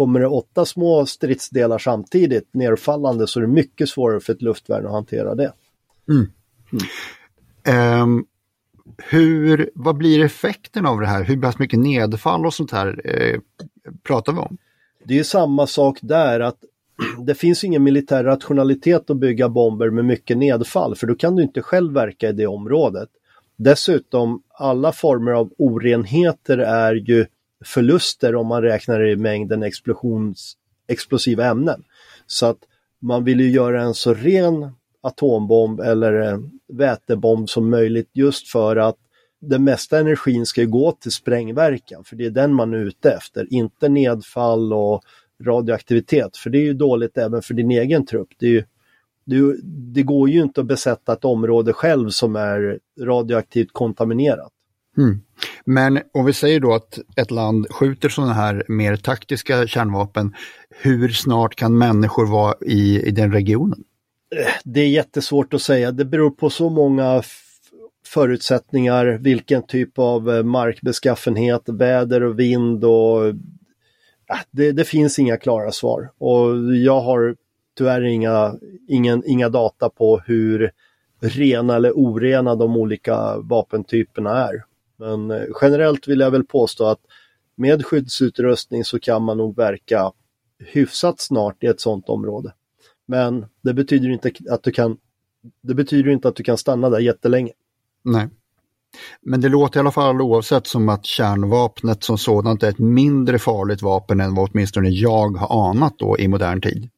Kommer 0.00 0.20
det 0.20 0.26
åtta 0.26 0.64
små 0.64 1.06
stridsdelar 1.06 1.78
samtidigt 1.78 2.54
nerfallande 2.54 3.26
så 3.26 3.40
är 3.40 3.42
det 3.42 3.48
mycket 3.48 3.88
svårare 3.88 4.20
för 4.20 4.32
ett 4.32 4.42
luftvärn 4.42 4.86
att 4.86 4.92
hantera 4.92 5.34
det. 5.34 5.52
Mm. 6.08 6.26
Mm. 7.66 8.02
Um, 8.02 8.24
hur, 8.98 9.70
vad 9.74 9.96
blir 9.96 10.24
effekten 10.24 10.86
av 10.86 11.00
det 11.00 11.06
här? 11.06 11.24
Hur 11.24 11.40
pass 11.40 11.58
mycket 11.58 11.78
nedfall 11.78 12.46
och 12.46 12.54
sånt 12.54 12.70
här 12.70 13.00
eh, 13.04 13.40
pratar 14.02 14.32
vi 14.32 14.38
om? 14.38 14.56
Det 15.04 15.18
är 15.18 15.22
samma 15.22 15.66
sak 15.66 15.98
där 16.02 16.40
att 16.40 16.58
det 17.26 17.34
finns 17.34 17.64
ingen 17.64 17.82
militär 17.82 18.24
rationalitet 18.24 19.10
att 19.10 19.16
bygga 19.16 19.48
bomber 19.48 19.90
med 19.90 20.04
mycket 20.04 20.38
nedfall 20.38 20.96
för 20.96 21.06
då 21.06 21.14
kan 21.14 21.36
du 21.36 21.42
inte 21.42 21.62
själv 21.62 21.94
verka 21.94 22.28
i 22.28 22.32
det 22.32 22.46
området. 22.46 23.08
Dessutom, 23.56 24.42
alla 24.48 24.92
former 24.92 25.32
av 25.32 25.52
orenheter 25.58 26.58
är 26.58 26.94
ju 26.94 27.26
förluster 27.64 28.34
om 28.34 28.46
man 28.46 28.62
räknar 28.62 29.06
i 29.06 29.16
mängden 29.16 29.62
explosions, 29.62 30.56
explosiva 30.88 31.44
ämnen. 31.46 31.84
Så 32.26 32.46
att 32.46 32.58
man 32.98 33.24
vill 33.24 33.40
ju 33.40 33.50
göra 33.50 33.82
en 33.82 33.94
så 33.94 34.14
ren 34.14 34.72
atombomb 35.00 35.80
eller 35.80 36.40
vätebomb 36.72 37.50
som 37.50 37.70
möjligt 37.70 38.10
just 38.12 38.48
för 38.48 38.76
att 38.76 38.96
den 39.40 39.64
mesta 39.64 39.98
energin 39.98 40.46
ska 40.46 40.64
gå 40.64 40.92
till 40.92 41.12
sprängverkan, 41.12 42.04
för 42.04 42.16
det 42.16 42.24
är 42.24 42.30
den 42.30 42.54
man 42.54 42.74
är 42.74 42.78
ute 42.78 43.10
efter, 43.10 43.52
inte 43.52 43.88
nedfall 43.88 44.72
och 44.72 45.02
radioaktivitet, 45.42 46.36
för 46.36 46.50
det 46.50 46.58
är 46.58 46.62
ju 46.62 46.74
dåligt 46.74 47.18
även 47.18 47.42
för 47.42 47.54
din 47.54 47.70
egen 47.70 48.06
trupp. 48.06 48.28
Det, 48.38 48.46
ju, 48.46 48.62
det, 49.24 49.56
det 49.92 50.02
går 50.02 50.30
ju 50.30 50.42
inte 50.42 50.60
att 50.60 50.66
besätta 50.66 51.12
ett 51.12 51.24
område 51.24 51.72
själv 51.72 52.10
som 52.10 52.36
är 52.36 52.78
radioaktivt 53.00 53.72
kontaminerat. 53.72 54.52
Mm. 54.98 55.20
Men 55.64 56.00
om 56.12 56.24
vi 56.24 56.32
säger 56.32 56.60
då 56.60 56.74
att 56.74 56.98
ett 57.16 57.30
land 57.30 57.66
skjuter 57.70 58.08
sådana 58.08 58.32
här 58.32 58.64
mer 58.68 58.96
taktiska 58.96 59.66
kärnvapen, 59.66 60.34
hur 60.70 61.08
snart 61.08 61.54
kan 61.54 61.78
människor 61.78 62.26
vara 62.26 62.54
i, 62.60 63.02
i 63.02 63.10
den 63.10 63.32
regionen? 63.32 63.84
Det 64.64 64.80
är 64.80 64.88
jättesvårt 64.88 65.54
att 65.54 65.62
säga. 65.62 65.92
Det 65.92 66.04
beror 66.04 66.30
på 66.30 66.50
så 66.50 66.70
många 66.70 67.22
förutsättningar, 68.06 69.18
vilken 69.20 69.62
typ 69.62 69.98
av 69.98 70.30
eh, 70.30 70.42
markbeskaffenhet, 70.42 71.62
väder 71.66 72.22
och 72.22 72.38
vind 72.38 72.84
och 72.84 73.34
det, 74.50 74.72
det, 74.72 74.84
finns 74.84 75.18
inga 75.18 75.36
klara 75.36 75.72
svar. 75.72 76.10
Och 76.18 76.74
jag 76.76 77.00
har 77.00 77.36
tyvärr 77.78 78.02
inga, 78.02 78.54
ingen, 78.88 79.22
inga 79.26 79.48
data 79.48 79.90
på 79.90 80.18
hur 80.26 80.70
rena 81.20 81.76
eller 81.76 81.92
orena 81.92 82.54
de 82.54 82.76
olika 82.76 83.36
vapentyperna 83.36 84.48
är. 84.48 84.64
Men 85.00 85.30
eh, 85.30 85.42
generellt 85.60 86.08
vill 86.08 86.20
jag 86.20 86.30
väl 86.30 86.44
påstå 86.44 86.84
att 86.84 87.00
med 87.56 87.86
skyddsutrustning 87.86 88.84
så 88.84 88.98
kan 88.98 89.22
man 89.22 89.36
nog 89.36 89.56
verka 89.56 90.12
hyfsat 90.58 91.20
snart 91.20 91.64
i 91.64 91.66
ett 91.66 91.80
sådant 91.80 92.08
område. 92.08 92.52
Men 93.06 93.46
det 93.62 93.74
betyder 93.74 94.08
inte 94.08 94.32
att 94.50 94.62
du 94.62 94.70
kan 94.70 94.96
det 95.62 95.74
betyder 95.74 96.10
inte 96.10 96.28
att 96.28 96.36
du 96.36 96.42
kan 96.42 96.58
stanna 96.58 96.90
där 96.90 96.98
jättelänge. 96.98 97.52
Nej. 98.02 98.28
Men 99.22 99.40
det 99.40 99.48
låter 99.48 99.78
i 99.78 99.80
alla 99.80 99.90
fall 99.90 100.20
oavsett 100.20 100.66
som 100.66 100.88
att 100.88 101.06
kärnvapnet 101.06 102.04
som 102.04 102.18
sådant 102.18 102.62
är 102.62 102.68
ett 102.68 102.78
mindre 102.78 103.38
farligt 103.38 103.82
vapen 103.82 104.20
än 104.20 104.34
vad 104.34 104.50
åtminstone 104.50 104.88
jag 104.88 105.36
har 105.36 105.70
anat 105.70 105.98
då 105.98 106.18
i 106.18 106.28
modern 106.28 106.60
tid. 106.60 106.88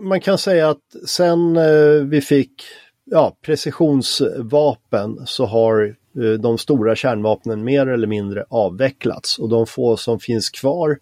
Man 0.00 0.20
kan 0.20 0.38
säga 0.38 0.70
att 0.70 0.96
sen 1.06 1.56
eh, 1.56 2.04
vi 2.04 2.20
fick 2.20 2.62
ja, 3.04 3.36
precisionsvapen 3.42 5.18
så 5.26 5.46
har 5.46 5.96
de 6.40 6.58
stora 6.58 6.96
kärnvapnen 6.96 7.64
mer 7.64 7.86
eller 7.86 8.06
mindre 8.06 8.44
avvecklats 8.50 9.38
och 9.38 9.48
de 9.48 9.66
få 9.66 9.96
som 9.96 10.20
finns 10.20 10.50
kvar 10.50 10.98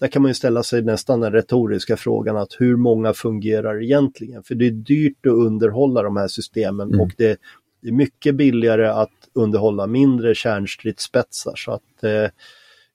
där 0.00 0.08
kan 0.08 0.22
man 0.22 0.30
ju 0.30 0.34
ställa 0.34 0.62
sig 0.62 0.82
nästan 0.82 1.20
den 1.20 1.32
retoriska 1.32 1.96
frågan 1.96 2.36
att 2.36 2.56
hur 2.58 2.76
många 2.76 3.12
fungerar 3.12 3.82
egentligen? 3.82 4.42
För 4.42 4.54
det 4.54 4.66
är 4.66 4.70
dyrt 4.70 5.26
att 5.26 5.32
underhålla 5.32 6.02
de 6.02 6.16
här 6.16 6.28
systemen 6.28 6.88
mm. 6.88 7.00
och 7.00 7.10
det 7.16 7.38
är 7.86 7.92
mycket 7.92 8.34
billigare 8.34 8.86
att 8.86 9.10
underhålla 9.32 9.86
mindre 9.86 10.34
kärnstridsspetsar 10.34 11.54
så 11.56 11.72
att 11.72 12.04
eh, 12.04 12.30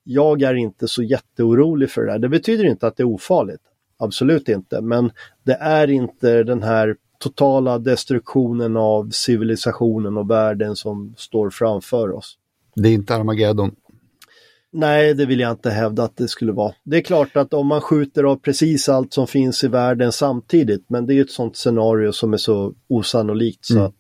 jag 0.04 0.42
är 0.42 0.54
inte 0.54 0.88
så 0.88 1.04
jätteorolig 1.04 1.90
för 1.90 2.02
det 2.02 2.12
där. 2.12 2.20
Det 2.20 2.30
betyder 2.30 2.66
inte 2.66 2.88
att 2.88 2.98
det 2.98 3.04
är 3.04 3.08
ofarligt, 3.08 3.62
absolut 4.00 4.50
inte, 4.50 4.82
men 4.82 5.12
det 5.44 5.54
är 5.54 5.90
inte 5.90 6.44
den 6.44 6.64
här 6.64 6.96
totala 7.22 7.80
destruktionen 7.80 8.78
av 8.78 9.10
civilisationen 9.10 10.18
och 10.18 10.30
världen 10.30 10.76
som 10.76 11.14
står 11.18 11.50
framför 11.50 12.12
oss. 12.12 12.38
Det 12.76 12.90
är 12.90 12.94
inte 12.94 13.16
Armageddon. 13.16 13.76
Nej, 14.74 15.14
det 15.14 15.26
vill 15.26 15.40
jag 15.40 15.52
inte 15.52 15.70
hävda 15.70 16.04
att 16.04 16.18
det 16.18 16.28
skulle 16.28 16.52
vara. 16.52 16.74
Det 16.84 16.98
är 16.98 17.02
klart 17.02 17.38
att 17.38 17.54
om 17.54 17.68
man 17.68 17.82
skjuter 17.82 18.24
av 18.24 18.36
precis 18.36 18.90
allt 18.90 19.14
som 19.14 19.28
finns 19.28 19.64
i 19.64 19.68
världen 19.68 20.12
samtidigt, 20.12 20.86
men 20.90 21.06
det 21.06 21.14
är 21.14 21.22
ett 21.22 21.32
sånt 21.32 21.58
scenario 21.58 22.12
som 22.12 22.34
är 22.34 22.38
så 22.38 22.74
osannolikt 22.88 23.66
så 23.66 23.74
mm. 23.74 23.86
att 23.86 23.96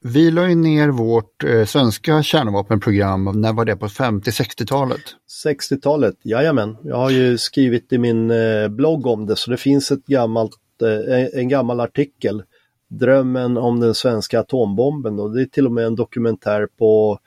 vi 0.00 0.30
la 0.30 0.48
ju 0.48 0.54
ner 0.54 0.88
vårt 0.88 1.44
eh, 1.44 1.64
svenska 1.64 2.22
kärnvapenprogram, 2.22 3.40
när 3.40 3.52
var 3.52 3.64
det, 3.64 3.76
på 3.76 3.86
50-60-talet? 3.86 5.00
60-talet, 5.44 6.14
jajamän. 6.22 6.76
Jag 6.82 6.96
har 6.96 7.10
ju 7.10 7.38
skrivit 7.38 7.92
i 7.92 7.98
min 7.98 8.30
eh, 8.30 8.68
blogg 8.68 9.06
om 9.06 9.26
det 9.26 9.36
så 9.36 9.50
det 9.50 9.56
finns 9.56 9.90
ett 9.90 10.06
gammalt, 10.06 10.52
eh, 10.82 11.26
en 11.32 11.48
gammal 11.48 11.80
artikel, 11.80 12.42
Drömmen 12.90 13.56
om 13.56 13.80
den 13.80 13.94
svenska 13.94 14.40
atombomben 14.40 15.18
och 15.18 15.34
det 15.34 15.42
är 15.42 15.46
till 15.46 15.66
och 15.66 15.72
med 15.72 15.86
en 15.86 15.94
dokumentär 15.96 16.68
på 16.78 17.18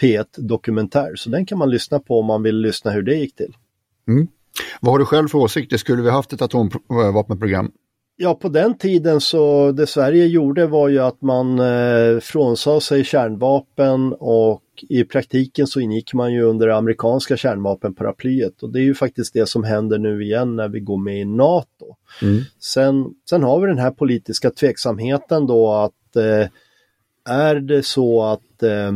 P1 0.00 0.24
Dokumentär 0.36 1.12
så 1.16 1.30
den 1.30 1.46
kan 1.46 1.58
man 1.58 1.70
lyssna 1.70 1.98
på 1.98 2.18
om 2.18 2.26
man 2.26 2.42
vill 2.42 2.56
lyssna 2.56 2.90
hur 2.90 3.02
det 3.02 3.14
gick 3.14 3.36
till. 3.36 3.56
Mm. 4.08 4.28
Vad 4.80 4.92
har 4.92 4.98
du 4.98 5.04
själv 5.04 5.28
för 5.28 5.38
åsikter? 5.38 5.76
Skulle 5.76 6.02
vi 6.02 6.10
haft 6.10 6.32
ett 6.32 6.42
atomvapenprogram? 6.42 7.72
Ja, 8.16 8.34
på 8.34 8.48
den 8.48 8.78
tiden 8.78 9.20
så 9.20 9.72
det 9.72 9.86
Sverige 9.86 10.26
gjorde 10.26 10.66
var 10.66 10.88
ju 10.88 10.98
att 10.98 11.22
man 11.22 11.58
eh, 11.58 12.20
frånsade 12.20 12.80
sig 12.80 13.04
kärnvapen 13.04 14.12
och 14.12 14.62
i 14.88 15.04
praktiken 15.04 15.66
så 15.66 15.80
ingick 15.80 16.14
man 16.14 16.32
ju 16.32 16.42
under 16.42 16.66
det 16.66 16.76
amerikanska 16.76 17.36
kärnvapenparaplyet 17.36 18.62
och 18.62 18.72
det 18.72 18.80
är 18.80 18.82
ju 18.82 18.94
faktiskt 18.94 19.34
det 19.34 19.46
som 19.46 19.64
händer 19.64 19.98
nu 19.98 20.24
igen 20.24 20.56
när 20.56 20.68
vi 20.68 20.80
går 20.80 20.98
med 20.98 21.20
i 21.20 21.24
NATO. 21.24 21.96
Mm. 22.22 22.42
Sen, 22.58 23.14
sen 23.30 23.42
har 23.42 23.60
vi 23.60 23.66
den 23.66 23.78
här 23.78 23.90
politiska 23.90 24.50
tveksamheten 24.50 25.46
då 25.46 25.72
att 25.72 26.16
eh, 26.16 26.48
är 27.28 27.54
det 27.54 27.82
så 27.82 28.22
att 28.22 28.62
eh, 28.62 28.92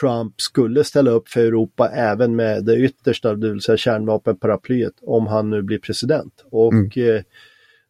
Trump 0.00 0.40
skulle 0.40 0.84
ställa 0.84 1.10
upp 1.10 1.28
för 1.28 1.40
Europa 1.40 1.88
även 1.88 2.36
med 2.36 2.64
det 2.64 2.76
yttersta, 2.76 3.34
det 3.34 3.52
vill 3.52 3.60
säga 3.60 3.76
kärnvapenparaplyet, 3.76 4.94
om 5.02 5.26
han 5.26 5.50
nu 5.50 5.62
blir 5.62 5.78
president. 5.78 6.44
Och 6.50 6.72
mm 6.72 6.90
eh, 6.96 7.22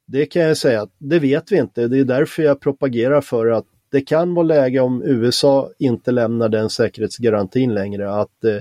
det 0.07 0.27
kan 0.27 0.43
jag 0.43 0.57
säga, 0.57 0.89
det 0.99 1.19
vet 1.19 1.53
vi 1.53 1.57
inte. 1.57 1.89
Det 1.89 1.99
är 1.99 2.05
därför 2.05 2.43
jag 2.43 2.61
propagerar 2.61 3.21
för 3.21 3.47
att 3.47 3.67
det 3.91 4.01
kan 4.01 4.35
vara 4.35 4.47
läge 4.47 4.81
om 4.81 5.03
USA 5.03 5.71
inte 5.79 6.11
lämnar 6.11 6.49
den 6.49 6.71
säkerhetsgarantin 6.71 7.75
längre 7.75 8.11
att 8.11 8.45
eh, 8.45 8.57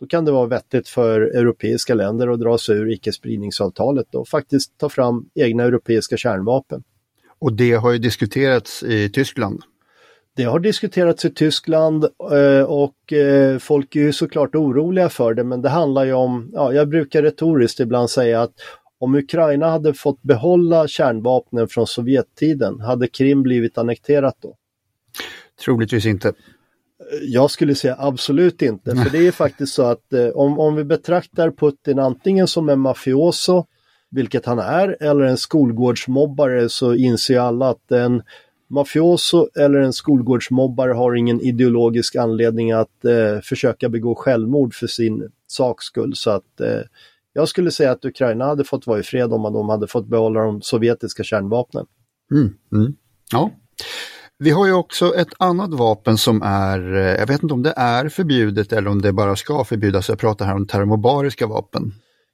då 0.00 0.06
kan 0.06 0.24
det 0.24 0.32
vara 0.32 0.46
vettigt 0.46 0.88
för 0.88 1.20
europeiska 1.20 1.94
länder 1.94 2.28
att 2.28 2.40
dra 2.40 2.58
sig 2.58 2.76
ur 2.76 2.92
icke-spridningsavtalet 2.92 4.14
och 4.14 4.28
faktiskt 4.28 4.78
ta 4.78 4.88
fram 4.88 5.28
egna 5.34 5.62
europeiska 5.62 6.16
kärnvapen. 6.16 6.82
Och 7.38 7.52
det 7.52 7.72
har 7.72 7.92
ju 7.92 7.98
diskuterats 7.98 8.82
i 8.82 9.10
Tyskland. 9.10 9.62
Det 10.36 10.44
har 10.44 10.60
diskuterats 10.60 11.24
i 11.24 11.30
Tyskland 11.30 12.04
eh, 12.32 12.62
och 12.62 13.12
eh, 13.12 13.58
folk 13.58 13.96
är 13.96 14.00
ju 14.00 14.12
såklart 14.12 14.54
oroliga 14.54 15.08
för 15.08 15.34
det 15.34 15.44
men 15.44 15.62
det 15.62 15.68
handlar 15.68 16.04
ju 16.04 16.12
om, 16.12 16.50
ja, 16.52 16.72
jag 16.72 16.88
brukar 16.88 17.22
retoriskt 17.22 17.80
ibland 17.80 18.10
säga 18.10 18.42
att 18.42 18.54
om 18.98 19.14
Ukraina 19.14 19.70
hade 19.70 19.94
fått 19.94 20.22
behålla 20.22 20.88
kärnvapnen 20.88 21.68
från 21.68 21.86
Sovjettiden, 21.86 22.80
hade 22.80 23.06
Krim 23.06 23.42
blivit 23.42 23.78
annekterat 23.78 24.36
då? 24.40 24.56
Troligtvis 25.64 26.06
inte. 26.06 26.32
Jag 27.22 27.50
skulle 27.50 27.74
säga 27.74 27.96
absolut 27.98 28.62
inte, 28.62 28.96
för 28.96 29.10
det 29.10 29.26
är 29.26 29.32
faktiskt 29.44 29.74
så 29.74 29.82
att 29.82 30.12
eh, 30.12 30.28
om, 30.28 30.58
om 30.58 30.74
vi 30.76 30.84
betraktar 30.84 31.50
Putin 31.50 31.98
antingen 31.98 32.46
som 32.46 32.68
en 32.68 32.80
mafioso, 32.80 33.64
vilket 34.10 34.46
han 34.46 34.58
är, 34.58 34.96
eller 35.00 35.24
en 35.24 35.36
skolgårdsmobbare 35.36 36.68
så 36.68 36.94
inser 36.94 37.38
alla 37.38 37.68
att 37.68 37.92
en 37.92 38.22
mafioso 38.70 39.48
eller 39.56 39.78
en 39.78 39.92
skolgårdsmobbare 39.92 40.92
har 40.92 41.14
ingen 41.14 41.40
ideologisk 41.40 42.16
anledning 42.16 42.72
att 42.72 43.04
eh, 43.04 43.40
försöka 43.42 43.88
begå 43.88 44.14
självmord 44.14 44.74
för 44.74 44.86
sin 44.86 45.30
saks 45.46 45.84
skull. 45.84 46.12
Så 46.16 46.30
att 46.30 46.60
eh, 46.60 46.80
jag 47.32 47.48
skulle 47.48 47.70
säga 47.70 47.90
att 47.90 48.04
Ukraina 48.04 48.44
hade 48.44 48.64
fått 48.64 48.86
vara 48.86 49.00
i 49.00 49.02
fred 49.02 49.32
om 49.32 49.42
de 49.42 49.68
hade 49.68 49.86
fått 49.86 50.06
behålla 50.06 50.40
de 50.40 50.62
sovjetiska 50.62 51.22
kärnvapnen. 51.24 51.86
Mm, 52.32 52.54
mm. 52.72 52.96
Ja. 53.32 53.50
Vi 54.38 54.50
har 54.50 54.66
ju 54.66 54.72
också 54.72 55.14
ett 55.14 55.34
annat 55.38 55.70
vapen 55.70 56.18
som 56.18 56.42
är, 56.42 56.94
eh, 56.94 57.00
jag 57.02 57.26
vet 57.26 57.42
inte 57.42 57.54
om 57.54 57.62
det 57.62 57.74
är 57.76 58.08
förbjudet 58.08 58.72
eller 58.72 58.90
om 58.90 59.02
det 59.02 59.12
bara 59.12 59.36
ska 59.36 59.64
förbjudas. 59.64 60.08
Jag 60.08 60.18
pratar 60.18 60.46
här 60.46 60.54
om 60.54 60.66
termobariska 60.66 61.46
vapen. 61.46 61.92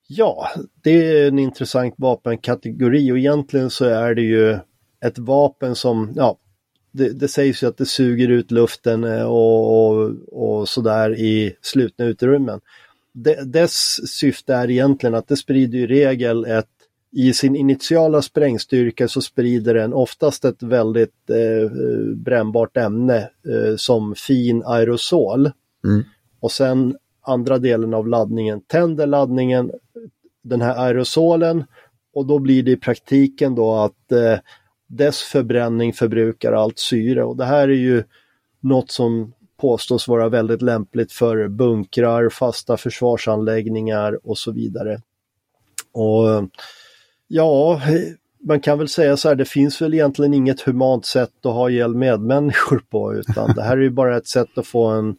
Ja, 0.09 0.49
det 0.83 0.91
är 0.91 1.29
en 1.29 1.39
intressant 1.39 1.95
vapenkategori 1.97 3.13
och 3.13 3.19
egentligen 3.19 3.71
så 3.71 3.85
är 3.85 4.15
det 4.15 4.23
ju 4.23 4.59
ett 5.05 5.19
vapen 5.19 5.75
som, 5.75 6.13
ja, 6.17 6.39
det, 6.93 7.09
det 7.09 7.29
sägs 7.29 7.63
ju 7.63 7.67
att 7.67 7.77
det 7.77 7.87
suger 7.87 8.29
ut 8.29 8.51
luften 8.51 9.05
eh, 9.05 9.23
och, 9.23 9.91
och, 9.91 10.11
och 10.29 10.69
sådär 10.69 11.19
i 11.19 11.57
slutna 11.63 12.05
utrymmen 12.05 12.61
dess 13.45 14.09
syfte 14.09 14.55
är 14.55 14.71
egentligen 14.71 15.15
att 15.15 15.29
det 15.29 15.37
sprider 15.37 15.79
i 15.79 15.87
regel 15.87 16.45
ett 16.45 16.67
i 17.13 17.33
sin 17.33 17.57
initiala 17.57 18.23
sprängstyrka 18.23 19.09
så 19.09 19.21
sprider 19.21 19.75
den 19.75 19.93
oftast 19.93 20.45
ett 20.45 20.63
väldigt 20.63 21.31
eh, 21.31 21.71
brännbart 22.17 22.77
ämne 22.77 23.19
eh, 23.19 23.77
som 23.77 24.15
fin 24.15 24.63
aerosol. 24.67 25.51
Mm. 25.85 26.05
Och 26.41 26.53
sen 26.53 26.97
andra 27.23 27.59
delen 27.59 27.95
av 27.95 28.09
laddningen 28.09 28.61
tänder 28.61 29.07
laddningen, 29.07 29.71
den 30.43 30.61
här 30.61 30.85
aerosolen 30.87 31.65
och 32.15 32.27
då 32.27 32.39
blir 32.39 32.63
det 32.63 32.71
i 32.71 32.77
praktiken 32.77 33.55
då 33.55 33.75
att 33.75 34.13
eh, 34.13 34.39
dess 34.87 35.23
förbränning 35.23 35.93
förbrukar 35.93 36.53
allt 36.53 36.79
syre 36.79 37.25
och 37.25 37.37
det 37.37 37.45
här 37.45 37.69
är 37.69 37.73
ju 37.73 38.03
något 38.61 38.91
som 38.91 39.33
påstås 39.61 40.09
vara 40.09 40.29
väldigt 40.29 40.63
lämpligt 40.63 41.13
för 41.13 41.49
bunkrar, 41.49 42.29
fasta 42.29 42.77
försvarsanläggningar 42.77 44.27
och 44.27 44.39
så 44.39 44.53
vidare. 44.53 45.01
Och 45.93 46.51
ja, 47.31 47.81
man 48.45 48.61
kan 48.61 48.79
väl 48.79 48.89
säga 48.89 49.17
så 49.17 49.29
här, 49.29 49.35
det 49.35 49.45
finns 49.45 49.83
väl 49.83 49.95
egentligen 49.95 50.35
inget 50.35 50.61
humant 50.61 51.07
sätt 51.07 51.47
att 51.47 51.53
ha 51.53 51.71
ihjäl 51.71 51.95
medmänniskor 51.95 52.83
på 52.91 53.15
utan 53.15 53.55
det 53.55 53.63
här 53.63 53.77
är 53.77 53.83
ju 53.83 53.91
bara 53.91 54.17
ett 54.17 54.27
sätt 54.27 54.59
att 54.59 54.67
få 54.67 54.87
en 54.87 55.17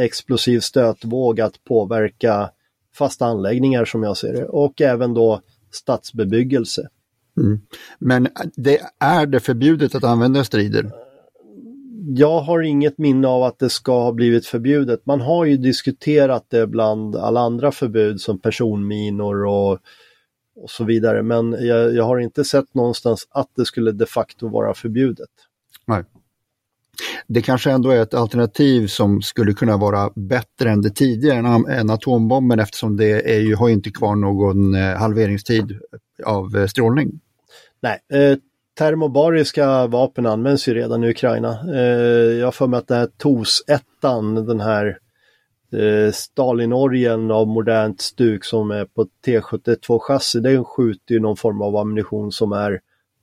explosiv 0.00 0.60
stötvåg 0.60 1.40
att 1.40 1.64
påverka 1.64 2.50
fasta 2.94 3.26
anläggningar 3.26 3.84
som 3.84 4.02
jag 4.02 4.16
ser 4.16 4.32
det 4.32 4.44
och 4.44 4.80
även 4.80 5.14
då 5.14 5.40
stadsbebyggelse. 5.70 6.88
Mm. 7.40 7.60
Men 7.98 8.28
det, 8.56 8.80
är 9.00 9.26
det 9.26 9.40
förbjudet 9.40 9.94
att 9.94 10.04
använda 10.04 10.44
strider? 10.44 10.90
Jag 12.08 12.40
har 12.40 12.62
inget 12.62 12.98
minne 12.98 13.28
av 13.28 13.42
att 13.42 13.58
det 13.58 13.70
ska 13.70 14.02
ha 14.02 14.12
blivit 14.12 14.46
förbjudet. 14.46 15.06
Man 15.06 15.20
har 15.20 15.44
ju 15.44 15.56
diskuterat 15.56 16.46
det 16.48 16.66
bland 16.66 17.16
alla 17.16 17.40
andra 17.40 17.72
förbud 17.72 18.20
som 18.20 18.38
personminor 18.38 19.46
och, 19.46 19.78
och 20.56 20.70
så 20.70 20.84
vidare. 20.84 21.22
Men 21.22 21.66
jag, 21.66 21.94
jag 21.94 22.04
har 22.04 22.18
inte 22.18 22.44
sett 22.44 22.74
någonstans 22.74 23.26
att 23.30 23.48
det 23.56 23.64
skulle 23.64 23.92
de 23.92 24.06
facto 24.06 24.48
vara 24.48 24.74
förbjudet. 24.74 25.30
Nej. 25.84 26.04
Det 27.26 27.42
kanske 27.42 27.70
ändå 27.70 27.90
är 27.90 28.02
ett 28.02 28.14
alternativ 28.14 28.86
som 28.86 29.22
skulle 29.22 29.52
kunna 29.52 29.76
vara 29.76 30.10
bättre 30.14 30.70
än 30.70 30.82
det 30.82 30.90
tidigare 30.90 31.38
än, 31.72 31.90
atombomben 31.90 32.58
eftersom 32.58 32.96
det 32.96 33.34
är 33.34 33.40
ju, 33.40 33.54
har 33.54 33.68
inte 33.68 33.90
kvar 33.90 34.16
någon 34.16 34.74
eh, 34.74 34.96
halveringstid 34.96 35.78
av 36.24 36.56
eh, 36.56 36.66
strålning. 36.66 37.20
Nej, 37.80 37.98
eh, 38.12 38.38
termobariska 38.78 39.86
vapen 39.86 40.26
används 40.26 40.68
ju 40.68 40.74
redan 40.74 41.04
i 41.04 41.10
Ukraina. 41.10 41.58
Eh, 41.74 41.80
jag 42.38 42.46
har 42.46 42.52
för 42.52 42.66
mig 42.66 42.78
att 42.78 42.88
den 42.88 42.98
här 42.98 43.08
TOS-1, 43.18 44.46
den 44.46 44.60
här 44.60 44.98
Eh, 45.76 46.12
Stalinorgeln 46.12 46.12
Stalinorgen 46.12 47.30
av 47.30 47.48
modernt 47.48 48.00
stuk 48.00 48.44
som 48.44 48.70
är 48.70 48.84
på 48.84 49.06
T72-chassi, 49.26 50.40
den 50.40 50.64
skjuter 50.64 51.14
ju 51.14 51.20
någon 51.20 51.36
form 51.36 51.62
av 51.62 51.76
ammunition 51.76 52.32
som 52.32 52.52
är 52.52 52.80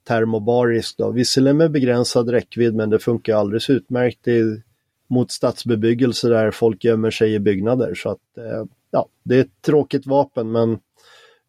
termobarisk. 0.07 0.97
Då. 0.97 1.11
Visserligen 1.11 1.57
med 1.57 1.71
begränsad 1.71 2.29
räckvidd 2.29 2.75
men 2.75 2.89
det 2.89 2.99
funkar 2.99 3.35
alldeles 3.35 3.69
utmärkt 3.69 4.27
i, 4.27 4.61
mot 5.07 5.31
stadsbebyggelse 5.31 6.29
där 6.29 6.51
folk 6.51 6.83
gömmer 6.83 7.11
sig 7.11 7.33
i 7.33 7.39
byggnader. 7.39 7.95
Så 7.95 8.09
att, 8.09 8.37
eh, 8.37 8.65
ja, 8.91 9.07
det 9.23 9.35
är 9.35 9.41
ett 9.41 9.61
tråkigt 9.61 10.05
vapen 10.05 10.51
men 10.51 10.79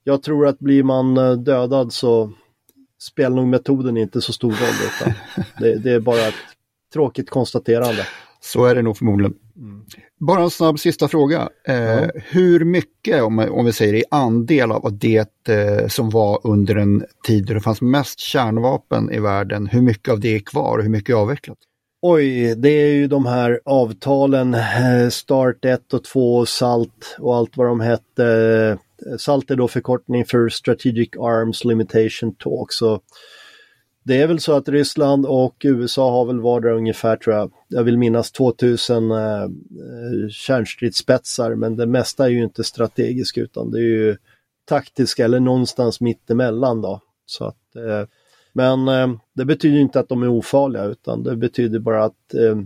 jag 0.04 0.22
tror 0.22 0.46
att 0.46 0.58
blir 0.58 0.82
man 0.82 1.16
eh, 1.16 1.32
dödad 1.32 1.92
så 1.92 2.32
spelar 2.98 3.36
nog 3.36 3.46
metoden 3.46 3.96
inte 3.96 4.20
så 4.20 4.32
stor 4.32 4.50
roll. 4.50 4.58
Utan 4.86 5.12
det, 5.58 5.74
det, 5.74 5.90
är 5.90 6.00
bara 6.00 6.28
ett 6.28 6.34
tråkigt 6.92 7.30
konstaterande. 7.30 8.06
Så 8.44 8.64
är 8.64 8.74
det 8.74 8.82
nog 8.82 8.96
förmodligen. 8.96 9.34
Mm. 9.56 9.84
Bara 10.20 10.42
en 10.42 10.50
snabb 10.50 10.78
sista 10.78 11.08
fråga. 11.08 11.48
Eh, 11.68 11.74
ja. 11.74 12.10
Hur 12.14 12.64
mycket, 12.64 13.22
om, 13.22 13.38
om 13.38 13.64
vi 13.64 13.72
säger 13.72 13.94
i 13.94 14.04
andel 14.10 14.72
av 14.72 14.98
det 14.98 15.48
eh, 15.48 15.88
som 15.88 16.10
var 16.10 16.40
under 16.44 16.76
en 16.76 17.04
tid 17.26 17.46
då 17.46 17.54
det 17.54 17.60
fanns 17.60 17.80
mest 17.80 18.18
kärnvapen 18.18 19.12
i 19.12 19.18
världen, 19.18 19.66
hur 19.66 19.82
mycket 19.82 20.12
av 20.12 20.20
det 20.20 20.34
är 20.34 20.38
kvar 20.38 20.78
och 20.78 20.82
hur 20.82 20.90
mycket 20.90 21.10
är 21.10 21.18
avvecklat? 21.18 21.58
Oj, 22.02 22.54
det 22.54 22.68
är 22.68 22.94
ju 22.94 23.06
de 23.06 23.26
här 23.26 23.60
avtalen, 23.64 24.54
eh, 24.54 25.08
Start 25.10 25.64
1 25.64 25.94
och 25.94 26.04
2, 26.04 26.46
SALT 26.46 27.16
och 27.18 27.36
allt 27.36 27.56
vad 27.56 27.66
de 27.66 27.80
hette. 27.80 28.78
SALT 29.18 29.50
är 29.50 29.56
då 29.56 29.68
förkortning 29.68 30.24
för 30.24 30.48
Strategic 30.48 31.08
Arms 31.16 31.64
Limitation 31.64 32.34
Talk. 32.34 32.72
Så 32.72 33.00
det 34.04 34.22
är 34.22 34.26
väl 34.26 34.40
så 34.40 34.52
att 34.56 34.68
Ryssland 34.68 35.26
och 35.26 35.56
USA 35.64 36.10
har 36.10 36.24
väl 36.24 36.40
vardera 36.40 36.74
ungefär, 36.74 37.16
tror 37.16 37.36
jag, 37.36 37.52
jag 37.68 37.84
vill 37.84 37.98
minnas 37.98 38.32
2000 38.32 39.10
eh, 39.10 39.16
kärnstridsspetsar, 40.30 41.54
men 41.54 41.76
det 41.76 41.86
mesta 41.86 42.24
är 42.24 42.28
ju 42.28 42.44
inte 42.44 42.64
strategiskt 42.64 43.38
utan 43.38 43.70
det 43.70 43.78
är 43.78 43.82
ju 43.82 44.16
taktiska 44.64 45.24
eller 45.24 45.40
någonstans 45.40 46.00
mittemellan 46.00 46.80
då. 46.80 47.00
Så 47.26 47.44
att, 47.44 47.76
eh, 47.76 48.08
men 48.52 48.88
eh, 48.88 49.08
det 49.32 49.44
betyder 49.44 49.78
inte 49.78 50.00
att 50.00 50.08
de 50.08 50.22
är 50.22 50.28
ofarliga 50.28 50.84
utan 50.84 51.22
det 51.22 51.36
betyder 51.36 51.78
bara 51.78 52.04
att 52.04 52.34
eh, 52.34 52.60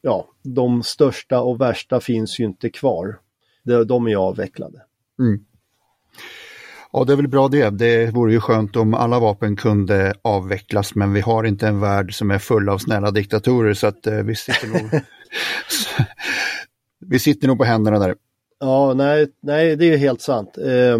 ja, 0.00 0.28
de 0.42 0.82
största 0.82 1.40
och 1.40 1.60
värsta 1.60 2.00
finns 2.00 2.38
ju 2.38 2.44
inte 2.44 2.70
kvar. 2.70 3.18
De, 3.62 3.84
de 3.84 4.08
är 4.08 4.16
avvecklade. 4.16 4.82
Mm. 5.18 5.44
Ja, 6.96 7.04
det 7.04 7.12
är 7.12 7.16
väl 7.16 7.28
bra 7.28 7.48
det. 7.48 7.70
Det 7.70 8.10
vore 8.10 8.32
ju 8.32 8.40
skönt 8.40 8.76
om 8.76 8.94
alla 8.94 9.20
vapen 9.20 9.56
kunde 9.56 10.14
avvecklas, 10.22 10.94
men 10.94 11.12
vi 11.12 11.20
har 11.20 11.44
inte 11.44 11.66
en 11.66 11.80
värld 11.80 12.14
som 12.14 12.30
är 12.30 12.38
full 12.38 12.68
av 12.68 12.78
snälla 12.78 13.10
diktatorer 13.10 13.74
så 13.74 13.86
att 13.86 14.06
eh, 14.06 14.14
vi 14.14 14.34
sitter 14.34 14.68
nog 14.68 14.90
vi 17.06 17.18
sitter 17.18 17.48
nog 17.48 17.58
på 17.58 17.64
händerna 17.64 17.98
där. 17.98 18.14
Ja, 18.60 18.94
nej, 18.94 19.28
nej 19.42 19.76
det 19.76 19.92
är 19.92 19.96
helt 19.96 20.20
sant. 20.20 20.58
Eh, 20.58 20.98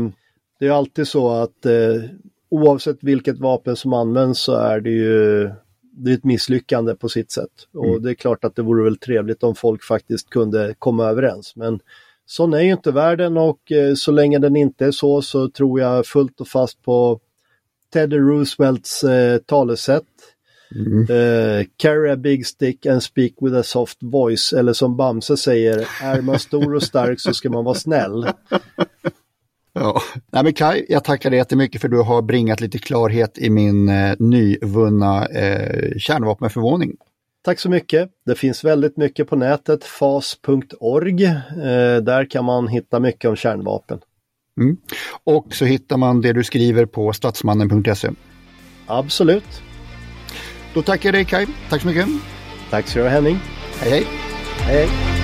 det 0.61 0.67
är 0.67 0.71
alltid 0.71 1.09
så 1.09 1.31
att 1.31 1.67
eh, 1.67 2.03
oavsett 2.51 2.99
vilket 3.01 3.39
vapen 3.39 3.77
som 3.77 3.93
används 3.93 4.41
så 4.41 4.55
är 4.55 4.81
det 4.81 4.91
ju 4.91 5.51
det 5.97 6.11
är 6.11 6.15
ett 6.15 6.25
misslyckande 6.25 6.95
på 6.95 7.09
sitt 7.09 7.31
sätt. 7.31 7.69
Och 7.73 7.89
mm. 7.89 8.03
det 8.03 8.11
är 8.11 8.15
klart 8.15 8.45
att 8.45 8.57
det 8.57 8.63
vore 8.63 8.85
väl 8.85 8.99
trevligt 8.99 9.43
om 9.43 9.55
folk 9.55 9.85
faktiskt 9.85 10.31
kunde 10.31 10.75
komma 10.79 11.05
överens. 11.05 11.57
Men 11.57 11.81
Sån 12.27 12.55
är 12.55 12.61
ju 12.61 12.73
inte 12.73 12.91
världen 12.91 13.37
och 13.37 13.73
eh, 13.73 13.95
så 13.95 14.13
länge 14.13 14.39
den 14.39 14.57
inte 14.57 14.87
är 14.87 14.91
så 14.91 15.23
så 15.23 15.49
tror 15.49 15.81
jag 15.81 16.07
fullt 16.07 16.41
och 16.41 16.49
fast 16.49 16.83
på 16.83 17.21
Teddy 17.93 18.19
Roosevelts 18.19 19.05
eh, 19.05 19.39
talesätt. 19.39 20.05
Mm. 20.75 21.01
Eh, 21.01 21.67
carry 21.77 22.11
a 22.11 22.17
big 22.17 22.47
stick 22.47 22.87
and 22.87 23.03
speak 23.03 23.33
with 23.41 23.57
a 23.57 23.63
soft 23.63 23.99
voice. 24.03 24.53
Eller 24.53 24.73
som 24.73 24.97
Bamse 24.97 25.37
säger, 25.37 25.89
är 26.03 26.21
man 26.21 26.39
stor 26.39 26.75
och 26.75 26.83
stark 26.83 27.21
så 27.21 27.35
ska 27.35 27.51
man 27.51 27.65
vara 27.65 27.75
snäll. 27.75 28.27
Ja. 29.77 30.01
Nej, 30.33 30.45
men 30.45 30.53
Kai, 30.53 30.87
jag 30.89 31.05
tackar 31.05 31.31
dig 31.31 31.39
jättemycket 31.39 31.81
för 31.81 31.89
du 31.89 32.03
har 32.03 32.23
bringat 32.23 32.61
lite 32.61 32.79
klarhet 32.79 33.39
i 33.39 33.51
min 33.51 33.89
eh, 33.89 34.15
nyvunna 34.19 35.27
eh, 35.27 35.99
kärnvapenförvåning. 35.99 36.97
Tack 37.45 37.59
så 37.59 37.71
mycket. 37.71 38.11
Det 38.27 38.35
finns 38.35 38.65
väldigt 38.65 38.97
mycket 38.97 39.29
på 39.29 39.37
nätet, 39.37 39.85
fas.org. 39.85 41.25
Eh, 41.25 41.97
där 42.03 42.31
kan 42.31 42.45
man 42.45 42.69
hitta 42.69 43.01
mycket 43.01 43.31
om 43.31 43.37
kärnvapen. 43.37 43.99
Mm. 44.61 44.77
Och 45.25 45.55
så 45.55 45.65
hittar 45.65 45.97
man 45.97 46.21
det 46.21 46.33
du 46.33 46.45
skriver 46.45 46.87
på 46.87 47.13
statsmannen.se. 47.13 48.11
Absolut. 48.87 49.63
Då 50.75 50.83
tackar 50.83 51.09
jag 51.09 51.15
dig 51.15 51.25
Kai. 51.25 51.47
Tack 51.71 51.83
så 51.83 51.89
mycket. 51.89 52.07
Tack 52.71 52.87
så 52.89 52.99
du 52.99 53.05
ha 53.05 53.11
Henning. 53.11 53.39
Hej 53.81 53.91
hej. 53.91 54.07
Hej 54.59 54.87
hej. 54.87 55.24